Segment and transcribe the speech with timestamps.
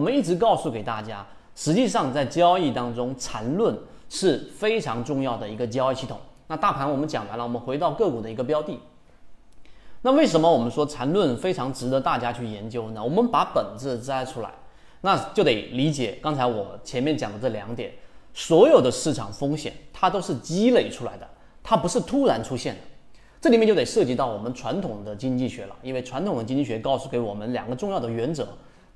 [0.00, 6.18] 我们一直告诉给大家，实际上在交易当中，缠论是非常重要的一个交易系统。
[6.46, 8.80] 那大盘我们讲完了，我们回到个股的一个标的。
[10.00, 13.04] 那为什么我们说缠论非常值得大家去研究呢？
[13.04, 14.50] 我们把本质摘出来，
[15.02, 17.92] 那就得理解刚才我前面讲的这两点。
[18.32, 21.28] 所有的市场风险，它都是积累出来的，
[21.62, 22.80] 它不是突然出现的。
[23.38, 28.48] 这里面就得涉及到我们传统的经济学了，因为传统的经济学告诉给我们两个重要的原则：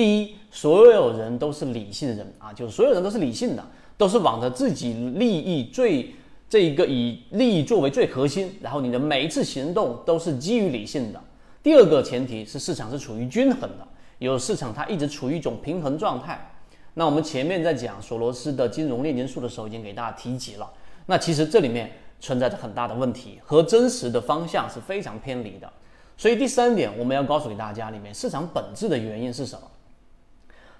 [0.00, 3.62] 第一，所有人都是理性人啊，就是所有人都是理性的，
[3.98, 6.14] 都是往着自己利益最
[6.48, 11.22] 这一个以利益作为最核心，然后你的每一次行动都是基于理性的。
[11.62, 13.86] 第二个前提是市场是处于均衡的，
[14.20, 16.50] 有市场它一直处于一种平衡状态。
[16.94, 20.66] 那我们前面在讲索罗斯的金融炼金术的时候，已经给大家提及了。
[21.04, 25.70] 那其实这里面存在着很大的问题，和真实的方向是非常偏离的。
[26.16, 29.70] 所以第三点，我们要告诉给大家，里面市场本质的原因是什么？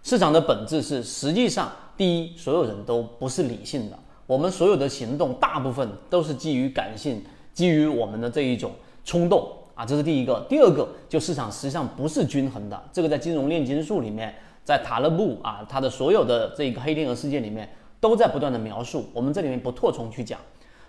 [0.02, 8.72] 市场的本质是，实际上第一，所有人都不是理性的，我们所有的行动大部分都是基于感性，基于我们的这一种
[9.04, 10.44] 冲动啊，这是第一个。
[10.48, 14.34] 第二个，就市场实际上不是均衡的，这个在金融炼金术里面。
[14.62, 19.08] 在塔勒布啊，他的所有的这个黑天鹅事件里面，都在不断的描述。
[19.12, 20.38] 我们这里面不拓充去讲。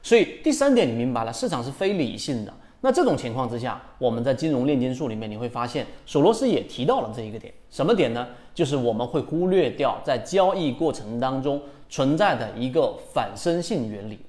[0.04, 2.54] 所以第三点，你明白了，市场是非理性的。
[2.84, 7.54] 那这种情况之下，我们在金融炼金术里面，你会发现索罗斯也提到了这一个点。
[7.70, 8.28] 什么点呢？
[8.54, 14.20] 就是我们会忽略掉在交易过程当中存在的一个反身性原理。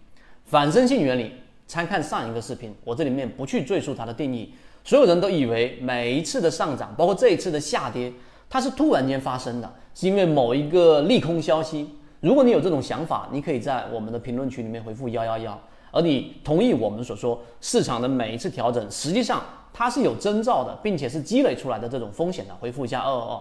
[0.44, 1.32] 反身性原理，
[1.66, 4.52] 参看上一个视频，我这里面不去赘述它的定义。
[4.84, 8.12] 所有人都以为每一次的上涨，包括这一次的下跌。
[8.50, 11.88] 它是突然间发生的，是因为某一个利空消息。
[12.20, 15.58] 如果你有这种想法，你可以在我们的评论区里面回复幺幺幺。
[15.92, 19.40] 而你同意我们所说，市场的每一次调整，实际上
[19.72, 22.54] 它是有征兆的，并且是积累出来的这种风险的。
[22.56, 23.40] 回复一下二二二。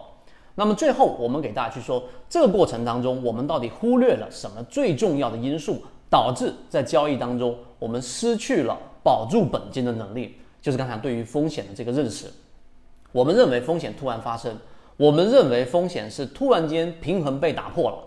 [0.54, 10.36] 那么最后，我们给大家去说，这个过程当中，我们到底忽略了什么最重要的因素，导致在交易当中我们失去了保住本金的能力？
[10.61, 12.28] 就是刚才对于风险的这个认识，
[13.14, 14.56] 我们认为风险突然发生。
[14.98, 17.98] 我们认为风险是突然间平衡被打破了，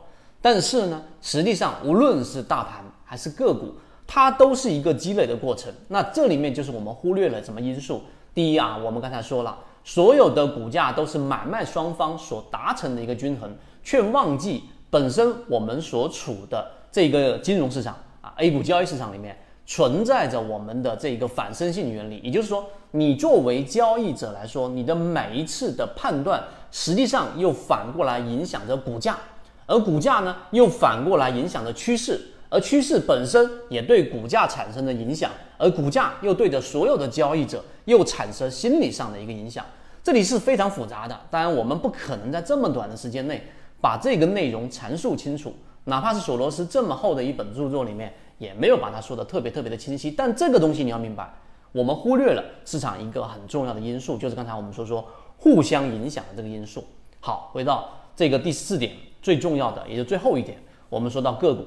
[0.41, 3.75] 但是呢，实际上无论是大盘还是个股，
[4.06, 5.72] 它都是一个积累的过程。
[5.88, 8.03] 那这里面就是我们忽略了什么因素？
[8.32, 13.50] 第一啊，我们刚才说了，所有的股价都是买卖双方所达成的一个均衡，
[13.82, 19.37] 却忘记本身我们所处的这个金融市场啊，A 股交易市场里面。
[19.66, 29.16] 存在着我们的这个反身性原理，也就是说，你作为交易者来说，你的每一次的判断，实际上又反过来影响着股价，
[29.65, 32.21] 而股价呢，又反过来影响着趋势，
[32.54, 35.28] 而趋势本身也对股价产生了影响，
[35.59, 39.66] 而股价又对着所有的交易者又产生心理上的一个影响，
[40.04, 41.20] 这里是非常复杂的。
[41.32, 43.42] 当然，我们不可能在这么短的时间内
[43.81, 45.53] 把这个内容阐述清楚，
[45.87, 48.15] 哪怕是索罗斯这么厚的一本著作里面。
[48.38, 51.32] 也没有把它说的特别特别的清晰，但这个东西你要明白，
[51.71, 56.84] 我们忽略了市场一个很重要的因素，就是刚才我们说说互相影响的这个因素。
[57.21, 58.92] 好，回到这个第四点
[59.22, 61.65] 最重要的，也就最后一点，我们说到个股。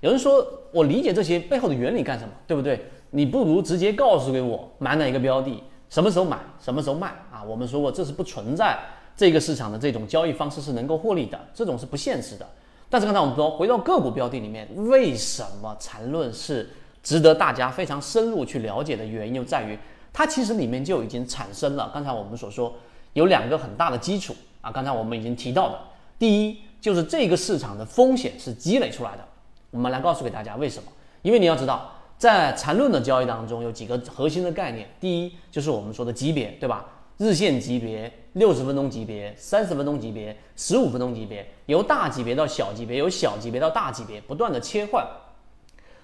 [0.00, 2.84] 有人说我理解这些背后的原理干什么，对不对？
[3.10, 7.42] 你不如直接告诉给我买哪一个标的，什么时候买，什么时候卖啊？
[7.42, 8.78] 我们说过这是不存在
[9.16, 12.46] 这个市场的这种交易方式是能够获利的，这种是不现实的。
[12.90, 16.68] 但是刚才我们说，回到个股标的里面，为什么缠论是
[17.02, 19.78] 值得大家非常深入去了解的原因，就在于
[20.12, 21.90] 它其实里面就已经产生了。
[21.92, 22.74] 刚才我们所说
[23.14, 25.78] 有两个很大的基础啊，刚才我们已经提到的，
[26.18, 29.24] 第一就是这个市场的风险是积累出来的。
[29.70, 30.90] 我们来告诉给大家为什么？
[31.22, 36.86] 因为你要知道，在缠论的交易当中有几个核心的概念，第一就是我们说的级别，对吧？
[37.18, 45.04] 日线级别、六十分钟级别、三十分钟级别、十五分钟级别，由大级别到小级别，由小级别到大级别，不断的切换。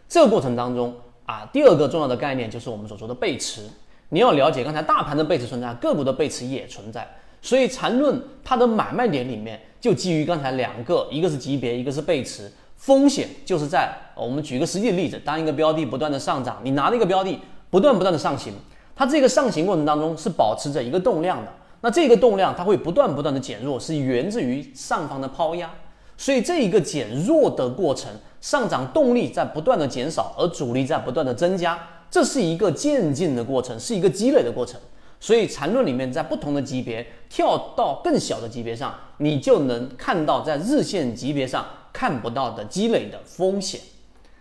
[0.08, 0.92] 这个过程当中
[1.24, 3.62] 啊，第二个重要的概念就是我们所说的背驰。
[4.08, 7.08] 你要了解，刚才大盘的背驰存在，个股的背驰也存在。
[7.40, 12.50] 所以缠论它的买卖点里面就基于刚才两个，一个是级别，一个是背驰。
[12.84, 17.40] 风险就是在我们举个实际的例子，当一个标的不断的上涨，你拿了一个标的
[17.70, 18.52] 不断不断的上行。
[18.94, 21.50] 它这个上行过程当中是保持着一个动量的，
[21.80, 25.70] 那这个动量它会不断不断的减弱，是源自于上方的抛压，
[26.18, 31.78] 所以这一个减弱的过程，上涨动力在不断的减少，而阻力在不断的增加，
[32.10, 34.78] 这是一个渐进的过程，是一个积累的过程。
[35.18, 43.80] 所以缠论里面在不同的级别跳到更小的级别上，你就能看到在日线级别上看不到的积累的风险。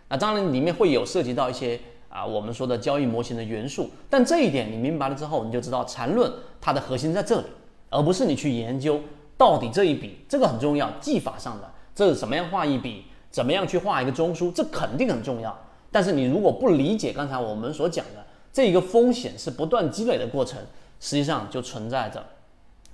[0.10, 1.80] 那当然里面会有涉及到一些。
[2.14, 7.48] 啊，我们说的交易模型的元素，但这一点你明白了之后，你就知道缠论它的核心在这里，
[7.90, 9.02] 而不是你去研究
[9.36, 15.58] 到底这一笔这个很重要，技法上的这是怎么样画一笔，怎么样去画一个中枢，这肯定很重要。
[15.92, 20.60] 但是你如果不理解刚才我们所讲的这一个风险是不断积累的过程，
[21.00, 22.24] 实际上就存在着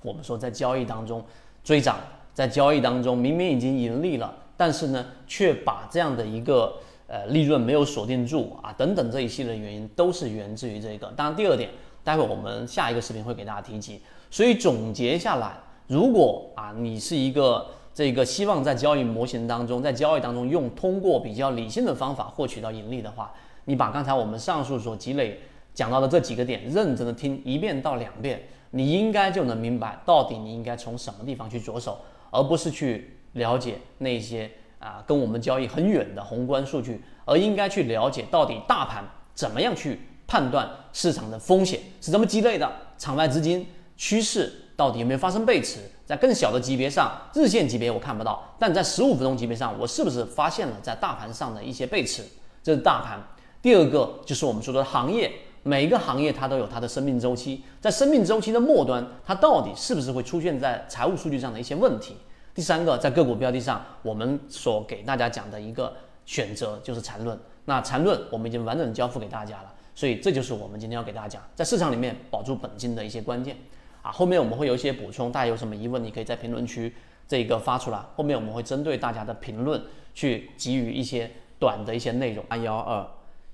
[0.00, 1.22] 我们说在交易当中
[1.62, 1.98] 追涨，
[2.32, 6.74] 在交易当中明明已经盈利了，但是呢却把这样的一个
[7.06, 11.06] 呃利润没有锁定住啊等等这一系列原因都是源自于这个。
[11.16, 11.70] 当然第二点，
[12.04, 14.02] 待会我们下一个视频会给大家提及。
[14.30, 15.54] 所以总结下来，
[15.86, 17.66] 如果啊你是一个。
[17.92, 23.34] 这个希望在交易模型当中，在交易当中用通过比较理性的方法获取到盈利的话，
[23.64, 25.40] 你把刚才我们上述所积累
[25.74, 28.40] 讲到的这几个点认真的听一遍到两遍，
[28.70, 31.98] 你应该就能明白到底你应该从什么地方去着手，
[32.30, 39.04] 而不是去了解那些啊跟我们交易很远的宏观数据，而应该去了解到底大盘
[39.34, 43.66] 怎么样去判断市场的风险是怎么积累的，场外资金
[43.96, 44.52] 趋势。
[44.76, 45.78] 到底有没有发生背驰？
[46.06, 52.24] 在更小的级别上，日线级别我看不到，但在十五分钟级别上，我是不是发现了在大盘上的一些背驰？
[52.62, 53.22] 这是大盘。
[53.60, 55.30] 第二个就是我们说的行业，
[55.64, 62.16] 每一个行业它都有它的生命周期，在生命周期的末端，它到底是不是会出现在财务数据上的一些问题？
[62.60, 65.90] 第三个，在个股标的上，我们所给大家讲的一个
[66.26, 67.40] 选择就是缠论。
[67.64, 73.56] 那缠论我们已经完整交付给大家了，所以这就是我们今天要给大家讲，在市场里面保住本金的一些关键。
[74.02, 76.94] 啊，后面我们会有一些补充，大家有什么疑问，你可以在评论区
[77.26, 77.98] 这一个发出来。
[78.14, 79.82] 后面我们会针对大家的评论
[80.12, 82.44] 去给予一些短的一些内容。
[82.50, 83.06] 二幺二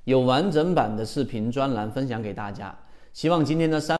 [0.03, 2.77] 有完整版的视频专栏分享给大家，
[3.13, 3.95] 希望今天的三。